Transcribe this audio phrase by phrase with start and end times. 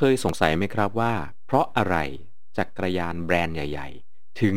[0.00, 1.12] เคยสงสัยไหมครับว่า
[1.46, 1.96] เพราะอะไร
[2.58, 4.56] จักรยานแบรนด์ใหญ่ ๆ ถึง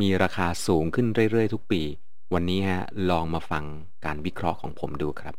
[0.00, 1.82] มีราคาสูงขึ้นเรื่อย ๆ ทุกปี
[2.34, 3.64] วันนี้ฮะลองมาฟัง
[4.04, 5.34] การวิเคราะห์ของผมดูครับ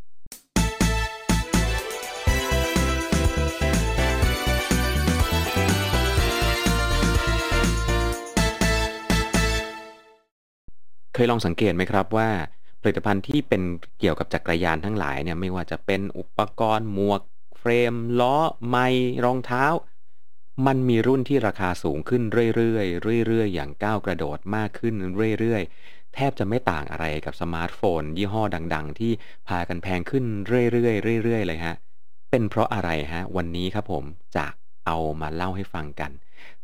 [11.13, 12.29] เคยลองสังเกตไหมครับว่า
[12.81, 13.61] ผลิตภัณฑ์ที่เป็น
[13.99, 17.21] เกี่ยวกับจักรยานทั้งหลายเนี่ยไม่ว่าจะเป็นอุปกรณ์หมวก
[17.69, 18.35] รม ล้อ
[18.67, 18.87] ไม้
[19.23, 19.65] รองเท้า
[20.65, 22.21] มันมีรุ่นที่ราคาสูงขึ้น
[22.55, 22.81] เรื่อ
[23.17, 24.93] ยๆเรื่อยๆ อย่างก้าวกระโดดมากขึ้น
[25.39, 28.43] เรื่อยๆ แทบจะไม่ต่างอะไรกับสมาร์ทโฟน ยี่ห้อ
[28.75, 29.11] ดัง ๆ ที่
[29.47, 31.75] พากันแพงขึ้นเรื่อยๆเรื่อยๆเลยฮะ
[32.31, 34.03] เป็นเพราะอะไรฮะ วันนี้ครับผม
[34.35, 34.45] จะ
[34.85, 36.11] เอามาเล่าให้ฟังกัน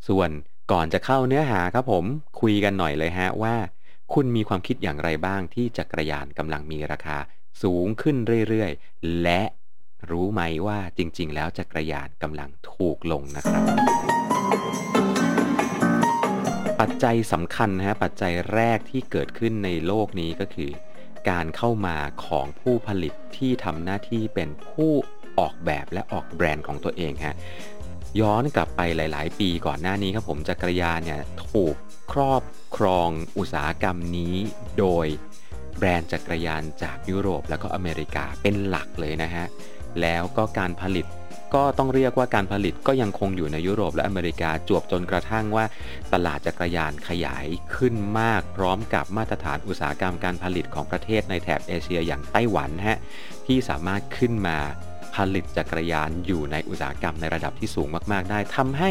[0.08, 0.30] ส่วน
[0.72, 2.06] ก่อนจะเข้าเนื้อหาครับผม
[2.42, 3.56] คุยกันหน่อยเลยฮะว่า
[4.14, 7.18] คุณมีความคิดอย่างไรบ้างที่จักรยานกำลังมีราคา
[7.62, 8.16] สูงขึ้น
[8.50, 9.42] เรื่อยๆ และ
[10.10, 13.64] รู้ไหมว่าจริง ๆ แล้วจักรยานกำลังถูกลงนะครับ
[16.80, 20.72] ปัจจัยสำคัญนะฮะปัจจัยแรกที่เกิดขึ้นในโลกนี้ก็คือ
[21.30, 24.92] การเข้ามาของผู้ผลิตที่ทำหน้าที่เป็นผู้
[25.40, 27.36] ออกแบบและออกแบรนด์ของตัวเองฮะ
[28.22, 31.76] ย้อนกลับไปหลาย ๆ ปีก่อนหน้านี้ครับผมจักรยานเนี่ยถูก
[32.14, 32.44] ครอบ
[32.78, 34.36] ครองอุตสาหกรรมนี้
[34.80, 35.08] โดย
[35.78, 39.46] แบรนด์จักรยานจากยุโรปแล้วก็อเมริกาเป็นหลักเลยนะฮะ
[40.02, 41.06] แล้วก็การผลิต
[41.58, 45.66] ก็ต้องเรียกว่าการผลิตก็ยังคงอยู่ในยุโรปและอเมริกาจวบจนกระทั่งว่า
[46.14, 53.00] ตลาดจักรยานขยายขึ้นมาก พร้อมกับมาตรฐานอุตสาหกรรมการผลิตของประเทศในแถบเอเชียอย่างไต้หวันฮะ
[53.48, 54.58] ที่สามารถขึ้นมา
[55.16, 58.90] ผลิตจักรยานอยู่ในอุตสาหกรรมในระดับที่สูงมากๆ ได้ทำให้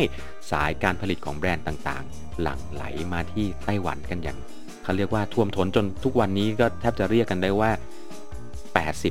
[0.51, 4.39] สายการผลิตของแบรนด์ต่างๆ หลั่งไหลมาที่ไต้หวันกันอย่าง
[4.85, 7.71] เขาเรียกว่าท่วมท้นจนทุกวันนี้ก็แทบจะเรียกกันได้ว่า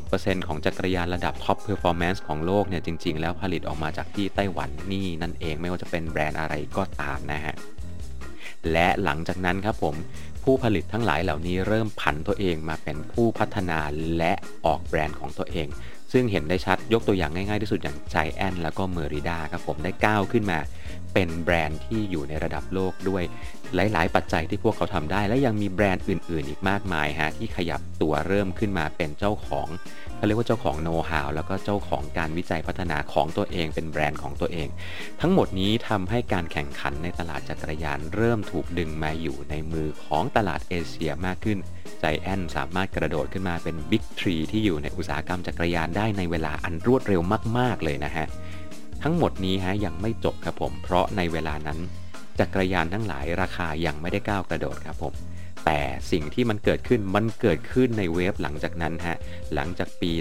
[0.01, 7.55] 80%ของจักรยานระดับ top performance ของโลกเนี่ยจริง ๆ แล้วผลิตออกมาจากที่ไต้หวันนี่นั่นเองไม่ว่าจะเป็นแบรนด์อะไรก็ตามนะฮะ
[8.71, 9.95] และหลังจากนั้นครับผม
[10.43, 13.79] ผู้ผลิตทั้งหลายเหล่านี้เริ่มผันตัวเองมาเป็นผู้พัฒนา
[14.17, 14.33] และ
[14.65, 15.67] ออกแบรนด์ของตัวเอง
[16.13, 20.59] ซึ่งเห็นได้ชัดยกตัวอย่างง่ายๆที่สุดอย่าง Giant แล้วก็ Merida ครับผมได้ก้าวขึ้นมา
[21.13, 23.23] เป็นแบรนด์ที่อยู่ในระดับโลกด้วย
[23.75, 29.67] หลาย ๆ ปัจจัยที่พวกเขาทำได้ และยังมีแบรนด์อื่น ๆ อีกมากมายฮะที่ขยับตัวเริ่มขึ้นมาเป็นเจ้าของ
[30.15, 34.67] เขาเรียกว่าเจ้าของโน้ตฮาวแล้วก็เจ้าของการวิจัยพัฒนาของตัวเองเป็นแบรนด์ของตัวเอง
[35.21, 41.59] ทั้งหมดนี้ทำให้การแข่งขันในตลาดจักรยานเริ่มถูกดึงมาอยู่ในมือของตลาดเอเชียมากขึ้น
[42.01, 47.21] ใจแอนสามารถกระโดดขึ้นมาเป็นบิ๊กทรีที่อยู่ในอุตสาหกรรมจักรยานได้ในเวลาอันรวดเร็ว
[47.57, 48.25] มาก ๆ เลยนะฮะ
[49.03, 51.79] ทั้งหมดนี้ฮะยังไม่จบครับผม เพราะในเวลานั้น
[52.39, 55.13] จักรยานทั้งหลายราคายังไม่ได้ก้าวกระโดดครับผม
[55.65, 55.79] แต่
[56.11, 59.17] สิ่งที่มันเกิดขึ้นมันเกิดขึ้นในเวฟหลังจากนั้นฮะ
[59.53, 60.11] หลังจากปี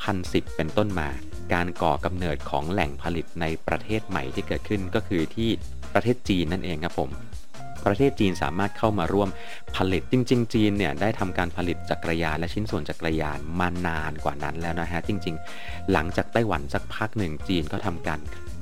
[0.00, 1.08] 2010 เป็นต้นมา
[1.52, 5.50] การก่อกำเนิดของแหล่งผลิตในประเทศใหม่ที่เกิดขึ้นก็คือที่
[5.94, 7.10] ประเทศจีนนั่นเองครับผม
[7.86, 9.28] ประเทศจีนสามารถเข้ามาร่วม
[9.76, 18.20] ผลิตจริง ๆ จีนเนี่ยได้ทำการผลิตจักรยานและชิ้นส่วนจักรยานมานานกว่านั้นแล้วนะฮะจริง ๆ หลังจากไต้หวันสักพักหนึ่งจีนก็ทำการ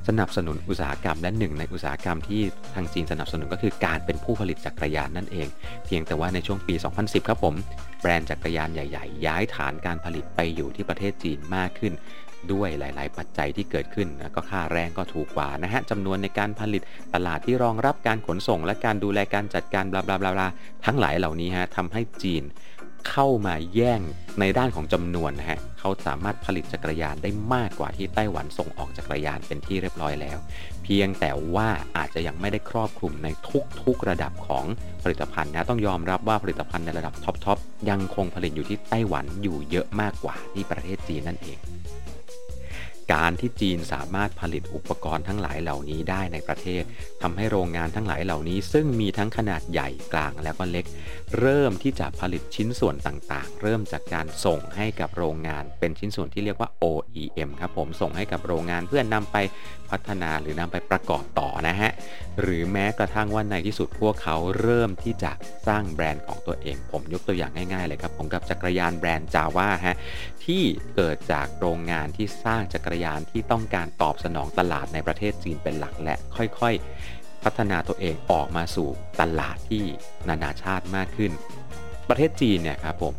[0.08, 2.40] สนับสนุนอุตสาหกรรมและหนึ่งในอุตสาหกรรมที่
[2.74, 5.48] ทางจีนสนับสนุนก็คือการเป็นผู้ผลิตจักรยานนั่นเอง
[5.86, 7.54] เพียงแต่ว่าในช่วงปี 2010 ครับผม
[8.00, 11.92] แบรนด์จักรยานใหญ่ ๆ ย้ายฐานการผลิตไปอยู่ที่ประเทศจีนมากขึ้น
[12.52, 16.82] ด้วยหลาย ๆ ปัจจัยที่เกิดขึ้นนะก็ค่าแรงก็ถูกกว่านะฮะจำนวนในการผลิต
[17.14, 20.48] ตลาดที่รองรับการขนส่ง และการดูแลการจัดการบลาบลาบลา
[20.84, 22.44] ทั้งหลายเหล่านี้ฮะทำให้จีน
[23.10, 24.00] เข้ามาแย่ง
[24.40, 30.38] ในด้านของจำนวนนะฮะ เขาสามารถผลิตจักรยานได้มากกว่าที่ไต้หวันส่งออกจักรยานเป็นที่เรียบร้อยแล้ว
[30.84, 33.28] เพียงแต่ว่าอาจจะยังไม่ได้ครอบคลุมใน
[33.82, 34.64] ทุกๆระดับของ
[35.02, 41.58] ผลิตภัณฑ์นะ ต้องยอมรับว่าผลิตภัณฑ์ในระดับท็อปๆยังคงผลิตอยู่ที่ไต้หวันอยู่เยอะมากกว่าที่ประเทศจีนนั่นเอง
[43.12, 46.82] การที่จีนสามารถผลิตอุปกรณ์ทั้งหลายเหล่านี้ได้ในประเทศ
[47.22, 50.84] ทำให้โรงงานทั้งหลายเหล่านี้ ซึ่งมีทั้งขนาดใหญ่กลางแล้วก็เล็ก
[51.38, 59.36] เริ่มที่จะผลิตชิ้นส่วนต่างๆ เริ่มจากการส่งให้กับโรงงานเป็นชิ้นส่วนที่เรียกว่า OEM ครับผมส่งให้กับโรงงานเพื่อนำไป
[59.90, 61.90] พัฒนาหรือนำไปประกอบต่อนะฮะ
[62.40, 65.32] หรือแม้กระทั่งว่าในที่สุดพวกเขาเริ่มที่จะ
[65.66, 69.96] สร้างแบรนด์ของตัวเอง ผมยกตัวอย่างง่ายๆเลยครับผมกับจักรยานแบรนด์จาว่าฮะ
[70.44, 70.62] ที่
[70.94, 76.84] เกิดจากโรงงานที่สร้างจักรยานที่ต้องการตอบสนองตลาดในประเทศจีนเป็นหลักและค่อยๆ
[77.44, 78.88] พัฒนาตัวเองออกมาสู่
[79.20, 79.84] ตลาดที่
[80.28, 81.32] นานาชาติมากขึ้น
[82.08, 83.14] ประเทศจีนเนี่ยครับผม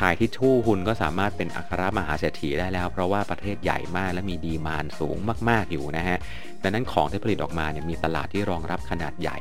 [0.00, 5.16] ขายทิชชู่หุ่นก็สามารถเป็นอัครมหาเศรษฐีได้แล้ว เพราะว่าประเทศใหญ่มากและมีดีมานสูง
[5.48, 6.18] มาก ๆ อยู่นะฮะ
[6.62, 9.36] ดังนั้นของที่ผลิตออกมาเนี่ยมีตลาดที่รองรับขนาดใหญ่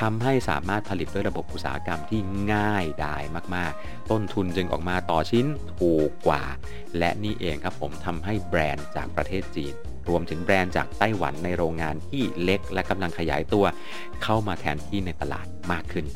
[0.00, 2.20] ทำให้สามารถผลิตด้วยระบบอุตสาหกรรมที่
[2.52, 3.22] ง่ายดาย
[3.54, 5.46] มาก ๆ ต้นทุนจึงออกมาต่อชิ้น
[5.78, 6.42] ถูกกว่า
[6.98, 9.74] และนี่เองครับผมทำให้แบรนด์จากประเทศจีน
[10.08, 13.64] รวมถึงแบรนด์จากไต้หวันในโรงงานที่เล็กและกำลังขยายตัว
[14.22, 16.06] เข้ามาแทนที่ในตลาดมากขึ้น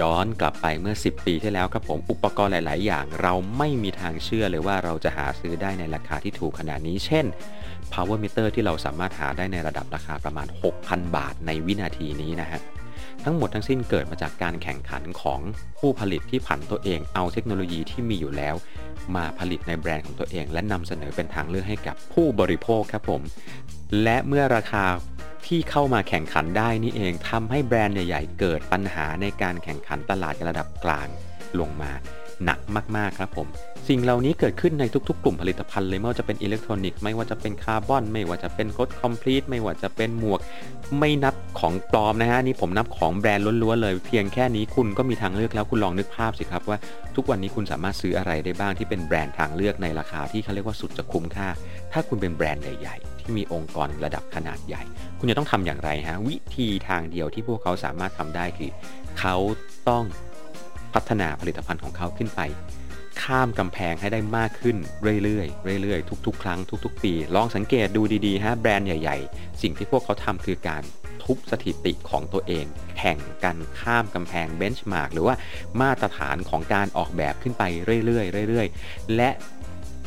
[0.00, 7.24] ย้อนกลับไปเมื่อ 10 ปีที่แล้วครับผมอุปกรณ์หลาย ๆ อย่าง เราไม่มีทางเชื่อเลยว่าเราจะหาซื้อได้ในราคาที่ถูกขนาดนี้ เช่น
[7.92, 10.46] power meter ที่เราสามารถหาได้ในระดับราคาประมาณ
[10.82, 12.60] 6,000 บาทในวินาทีนี้นะฮะ
[13.24, 15.40] ทั้งหมดทั้งสิ้นเกิดมาจากการแข่งขันของ
[15.78, 18.54] ผู้ผลิตที่ผันตัวเองเอาเทคโนโลยีที่มีอยู่แล้ว
[19.14, 23.22] มาผลิตในแบรนด์ของตัวเอง และนำเสนอเป็นทางเลือกให้กับผู้บริโภคครับผม
[24.02, 24.84] และเมื่อราคา
[25.46, 31.08] ที่เข้ามาแข่งขันได้นี่เองทำให้แบรนด์ใหญ่ๆเกิดปัญหาในการแข่งขันตลาดระดับกลาง
[31.60, 31.92] ลงมา
[32.44, 32.60] หนัก
[32.96, 33.48] มากๆครับผม
[33.88, 40.40] สิ่งเหล่านี้เกิดขึ้นในทุกๆ กลุ่มผลิตภัณฑ์เลยไม่ว่าจะเป็นอิเล็กทรอนิกส์ไม่ว่าจะเป็นคาร์บอนไม่ว่าจะเป็นรถ complete ไม่ว่าจะเป็นหมวก
[40.98, 46.78] ไม่นับของปลอมนะฮะนี่ผมนับของแบรนด์ล้วนๆเลย เพียงแค่นี้คุณก็มีทางเลือกแล้วคุณลองนึกภาพสิครับว่า
[47.16, 51.48] ทุกวันนี้คุณสามารถซื้ออะไรได้บ้างที่เป็นแบรนด์ทางเลือกในราคาที่เขาเรียกว่าสุดจะคุ้มค่า
[51.92, 54.82] ถ้าคุณเป็นแบรนด์ใหญ่ๆ ที่มีองค์กรระดับขนาดใหญ่
[55.18, 58.70] คุณจะต้องทำอย่างไรฮะ วิธีทางเดียวที่พวกเขาสามารถทำได้คือ
[59.20, 59.36] เขา
[59.88, 60.04] ต้อง
[60.94, 62.40] พัฒนาผลิตภัณฑ์ของเขาขึ้นไป
[63.22, 64.76] ข้ามกำแพงให้ได้มากขึ้น
[65.22, 65.44] เรื่อ
[65.76, 70.82] ยๆเรื่อยๆ ทุกๆ ครั้งทุก ๆ ปี ลองสังเกตดูดีๆฮะแบรนด์ใหญ่ ๆ สิ่งที่พวกเขาทำคือการ
[71.24, 72.66] ทุบสถิติของตัวเอง
[72.98, 75.34] แข่งกันข้ามกำแพง benchmark หรือว่า
[75.80, 77.62] มาตรฐานของการออกแบบขึ้นไป
[78.06, 79.30] เรื่อยๆเรื่อยๆ และ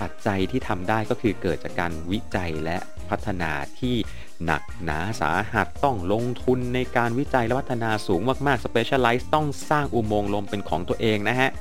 [0.01, 2.77] ปัจจัยที่ทำได้ก็คือเกิดจากการวิจัยและ
[3.15, 3.95] พัฒนาที่
[4.45, 11.51] หนักหนาสาหัสต้องลงทุนในการวิจัยและพัฒนาสูงมากๆ Specialized ต้องสร้างอุโมงค์ลมเป็นของตัวเองนะฮะ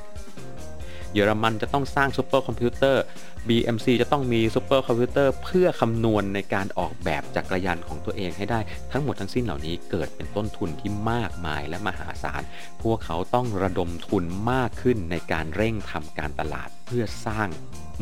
[1.13, 3.03] เยอรมันจะต้องสร้างซูเปอร์คอมพิวเตอร์
[3.47, 8.59] BMC จะต้องมีซูเปอร์คอมพิวเตอร์เพื่อคำนวณในการออกแบบจักรยานของตัวเองให้ได้
[8.91, 12.41] ทั้งหมดทั้งสิ้นเหล่านี้เกิดเป็นต้นทุนที่มากมายและมหาศาล
[12.81, 17.47] พวกเขาต้องระดมทุนมากขึ้นในการเร่งทำการตลาดเพื่อสร้าง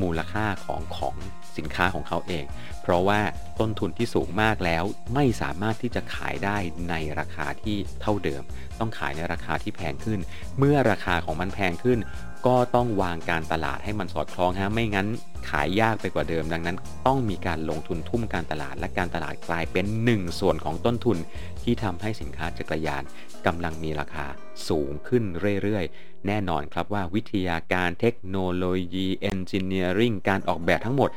[0.02, 1.16] มูลค่าของของ
[1.58, 2.46] สินค้าของเขาเอง
[2.84, 3.20] เพราะว่า
[3.60, 4.84] ต้นทุนที่สูงมากแล้ว
[5.14, 6.58] ไม่สามารถที่จะขายได้
[6.90, 8.44] ในราคาที่เท่าเดิม
[8.80, 10.20] ต้องขายในราคาที่แพงขึ้น
[10.58, 12.00] เมื่อราคาของมันแพงขึ้น
[12.48, 15.08] ก็ต้องวางการตลาดให้มันสอดคล้องฮะไม่งั้น
[15.50, 16.78] ขายยากไปกว่าเดิม ดังนั้น
[17.08, 21.18] ต้องมีการลงทุนทุ่มการตลาดและการตลาดกลายเป็นหนึ่งส่วนของต้นทุน
[21.64, 23.04] ที่ทำให้สินค้าจักรยาน
[23.46, 24.26] กำลังมีราคา
[24.70, 25.24] สูงขึ้น
[25.62, 31.10] เรื่อยๆ แน่นอนครับว่าวิทยาการเทคโนโลยีเอนจิเนียริงการออกแบบทั้งหมด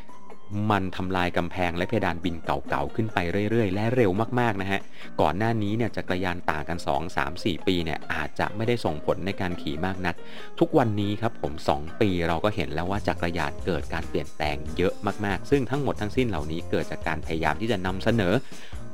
[0.70, 3.18] มันทำลายกำแพงและเพดานบินเก่าๆ ขึ้นไป
[3.50, 4.10] เรื่อยๆ และเร็ว
[4.40, 4.80] มากๆนะฮะ
[5.20, 10.14] ก่อนหน้านี้เนี่ยจักรยานต่างกัน 2 3 4 ปีเนี่ยอาจจะไม่ได้ส่งผลในการขี่มากนัก
[10.60, 14.94] ทุกวันนี้ครับผม 2 ปีเราก็เห็นแล้วว่าจักรยานเกิดการเปลี่ยนแปลงเยอะ
[15.26, 18.34] มากๆ ซึ่งทั้งหมดทั้งสิ้นเหล่านี้เกิดจากการพยายามที่จะนำเสนอ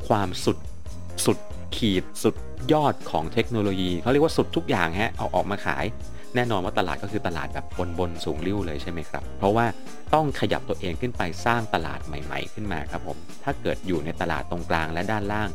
[0.08, 0.58] ความสุด
[1.25, 1.38] สุด
[1.76, 2.37] ขีดสุด
[2.73, 5.85] ยอดของเทคโนโลยีเขาเรียกว่าสุดทุกอย่างฮะเอาออกมาขาย
[6.35, 9.67] แน่นอนว่าตลาดก็คือตลาดแบบบนบนสูงริ้วเลยใช่ไหมครับ เพราะว่า
[10.14, 15.50] ต้องขยับตัวเองขึ้นไปสร้างตลาดใหม่ ๆ ขึ้นมาครับผมถ้าเกิดอยู่ในตลาดตรงกลางและด้านล่าง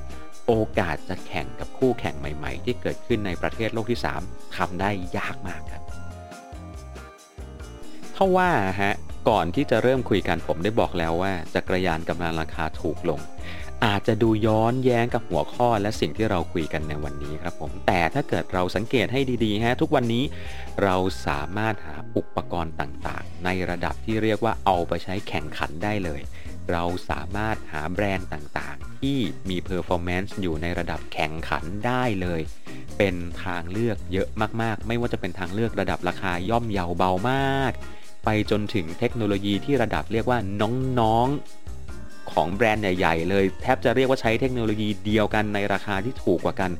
[0.47, 5.83] โอกาสจะแข่งกับคู่แข่งใหม่ ๆ ที่เกิดขึ้นในประเทศโลกที่ 3ทำได้ยากมากครับ
[8.15, 8.49] ถ้าว่า
[8.81, 8.95] ฮะ
[9.29, 13.19] ก่อนที่จะเริ่มคุยกันผมได้บอกแล้วว่าจักรยานกำลังราคาถูกลง
[13.85, 20.23] อาจจะดูย้อนแย้งกับหัวข้อและสิ่งที่เราคุยกันในวันนี้ครับผมแต่ถ้าเกิดเราสังเกตให้ดีๆฮะทุกวันนี้
[20.83, 20.95] เรา
[21.27, 26.21] สามารถหาอุปกรณ์ต่างๆ ในระดับที่เรียกว่าเอาไปใช้แข่งขันได้เลย
[26.71, 29.17] เราสามารถหาแบรนด์ต่างๆ ที่
[29.49, 32.41] มี performance อยู่ในระดับแข่งขันได้เลย
[32.97, 34.27] เป็นทางเลือกเยอะ
[34.61, 37.73] มากๆ ไม่ว่าจะเป็นทางเลือกระดับราคาย่อมเยาเบามาก
[38.25, 41.27] ไปจนถึงเทคโนโลยีที่ระดับเรียกว่าน้อง
[42.33, 46.71] ของแบรนด์ใหญ่ๆเลยแทบจะเรียกว่าใช้เทคโนโลยีเดียวกันในราคาที่ถูกกว่ากัน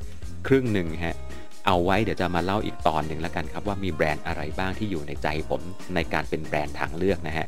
[0.48, 1.18] ครึ่งหนึ่งฮะ
[1.66, 5.62] เอาไว้เดี๋ยวจะมาเล่าอีกตอนหนึ่งแล้วกันครับว่ามีแบรนด์อะไรบ้างที่อยู่ในใจผม
[5.96, 7.48] ในการเป็นแบรนด์ทางเลือกนะฮะ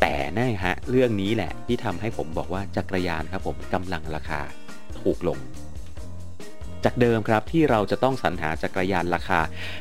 [0.00, 4.40] แต่แน่ฮะเรื่องนี้แหละที่ทำให้ผมบอกว่าจักรยานครับผมกำลังราคา
[5.00, 5.38] ถูกลง
[6.84, 9.40] จากเดิมครับที่เราจะต้องสรรหาจักรยานราคา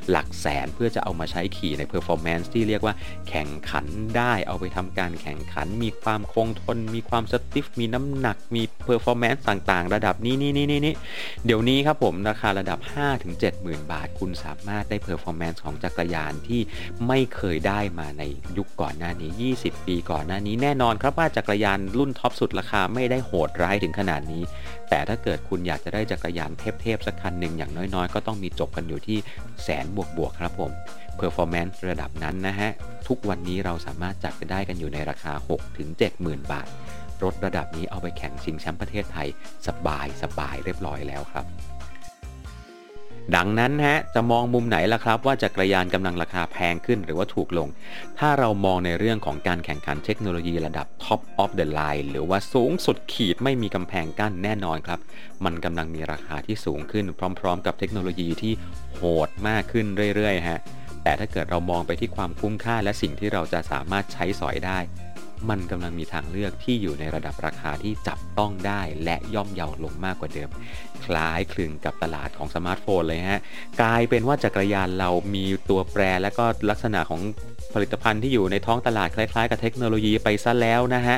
[0.10, 2.94] หลักแสนเพื่อจะเอามาใช้ขี่ใน performance ที่เรียกว่า
[3.29, 3.86] แข่งขัน
[4.18, 10.96] ได้เอาไปทำการแข่งขัน มีความคงทน มีความ stiff มีน้ำหนักมี performance ต่างๆ ระดับนี้นี่นี่นี่
[11.46, 12.79] เดี๋ยวนี้ครับผมราคาระดับ
[13.36, 16.62] 5-70,000บาท คุณสามารถได้ performance ของจักรยานที่
[17.08, 18.24] ไม่เคยได้มาใน
[18.58, 24.44] ยุคก่อนหน้านี้ 20 ปีก่อนหน้านี้แน่นอนครับว่าจักรยานรุ่นท็อปสุดราคาไม่ได้โหดร้ายถึงขนาดนี้
[24.89, 29.17] แต่ถ้าเกิดคุณอยากจะได้จักรยานเทพๆ สักคันหนึ่งอย่างน้อยๆ ก็ต้องมีจบกันอยู่ที่
[29.63, 29.86] แสน
[30.17, 30.72] บวกๆครับผม
[31.15, 32.69] performance ระดับนั้นนะฮะ
[33.08, 35.34] ทุกวันนี้เราสามารถจัดไปได้กันอยู่ในราคา
[35.91, 36.67] 6-70,000 บาท
[37.24, 39.27] รถระดับนี้เอาไปแข่งชิงแชมป์ประเทศไทย
[39.67, 41.46] สบายสบายเรียบร้อยแล้วครับ
[43.36, 47.67] ดังนั้นฮะจะมองมุมไหนล่ะครับ ว่าจักรยานกำลังราคาแพงขึ้นหรือว่าถูกลง
[48.19, 55.00] ถ้าเรามองในเรื่องของการแข่งขันเทคโนโลยีระดับ Top of the line หรือว่าสูงสุดขีดไม่มีกำแพงกั้นแน่นอนครับ
[55.45, 57.05] มันกำลังมีราคาที่สูงขึ้น
[57.39, 58.53] พร้อม ๆ กับเทคโนโลยีที่
[58.95, 60.59] โหดมากขึ้นเรื่อยๆฮะ
[61.03, 64.79] แต่ถ้าเกิดเรามองไปที่ความคุ้มค่าและสิ่งที่เราจะสามารถใช้สอยได้
[65.50, 70.50] มันกำลังมีทางเลือกที่อยู่ในระดับราคาที่จับต้องได้และย่อมเยาลงมากกว่าเดิม
[71.05, 73.41] คล้ายคลึงกับตลาดของสมาร์ทโฟนเลยฮะ
[73.81, 77.22] กลายเป็นว่าจักรยานเรามีตัวแปรและก็ลักษณะของ
[77.74, 81.17] ผลิตภัณฑ์ที่อยู่ในท้องตลาดคล้ายๆ กับเทคโนโลยีไปซะแล้วนะฮะ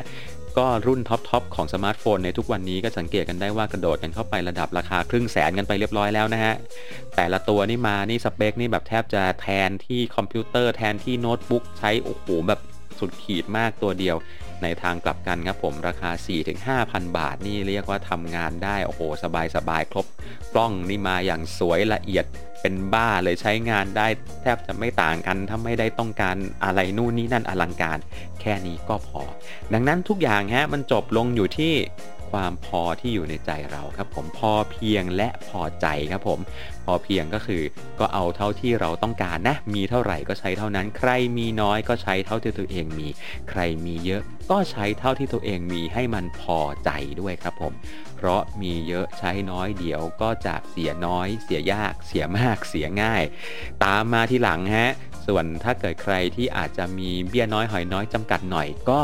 [0.59, 6.53] ก็รุ่นท็อปๆของสมาร์ทโฟนในทุกวันนี้ก็สังเกตกันได้ว่ากระโดดกันเข้าไประดับราคาครึ่งแสนกันไปเรียบร้อยแล้วนะฮะ
[7.15, 12.59] แต่ละตัวนี่มานี่สเปคนี่แบบแทบจะแทนที่คอมพิวเตอร์แทนที่โน้ตบุ๊กใช้โอ้โหแบบ
[13.01, 14.17] สุดขีดมากตัวเดียว
[14.63, 16.11] ในทางกลับกันครับผมราคา
[16.63, 20.05] 4-5,000 บาทนี่เรียกว่าทำงานได้ โอ้โห สบายสบายครบ
[20.53, 22.25] กล้องนี่มาอย่างสวยละเอียด
[22.61, 24.07] เป็นบ้าเลยใช้งานได้
[24.41, 27.97] แทบจะไม่ต่างกันถ้าไม่ได้ต้องการอะไรนู่นนี่นั่นอลังการ
[28.41, 29.21] แค่นี้ก็พอ
[29.73, 31.73] ดังนั้นทุกอย่างฮะมันจบลงอยู่ที่
[32.31, 36.39] ความพอที่อยู่ในใจเราครับผมพอเพียงและพอใจครับผม
[36.85, 37.63] พอเพียงก็คือ
[37.99, 43.07] ก็เอาเท่าที่เราต้องการนะ มีเท่าไหร่ก็ใช้เท่านั้น ใครมีน้อยก็ใช้เท่าที่ตัวเองมี
[43.49, 44.21] ใครมีเยอะ
[44.51, 46.89] ก็ใช้เท่าที่ตัวเองมีให้มันพอใจ
[47.21, 47.73] ด้วยครับผม
[48.17, 53.23] เพราะมีเยอะใช้น้อยเดี๋ยวก็จะเสียน้อย เสียยาก เสียมาก เสียง่าย
[53.83, 54.91] ตามมาทีหลังฮะ
[55.27, 59.01] ส่วนถ้าเกิดใครที่อาจจะมีเบี้ยน้อยหอยน้อยจำกัดหน่อยก็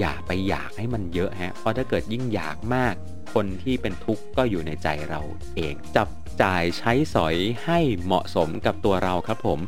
[0.00, 2.94] อย่าไปอยากให้มันเยอะฮะ เพราะถ้าเกิดยิ่งอยากมาก
[3.34, 5.20] คนที่เป็นทุกข์ก็อยู่ในใจเรา
[5.56, 6.08] เอง จับ
[6.42, 9.58] จ่ายใช้สอยให้เหมาะสมกับตัวเราครับผม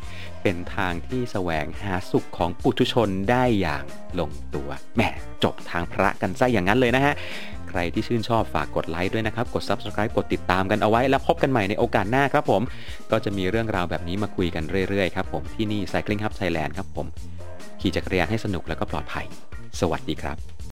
[0.43, 3.83] เป็นทางที่แสวงหาสุขของปุถุชนได้อย่าง
[4.19, 5.01] ลงตัวแหม
[5.43, 7.13] จบทางพระกันซะอย่างนั้นเลยนะฮะ
[7.69, 12.61] ใครที่ชื่นชอบฝากกดไลค์ด้วยนะครับ กด Subscribe กดติดตามกันเอาไว้ แล้วพบกันใหม่ในโอกาสหน้าครับผม
[13.11, 17.07] ก็จะมีเรื่องราวแบบนี้มาคุยกันเรื่อยๆครับผมที่นี่ Cycling Hub Thailand ครับผม
[17.81, 19.25] ขี่จักรยานให้สนุกแล้วก็ปลอดภัย
[19.79, 20.56] สวัสดีครับ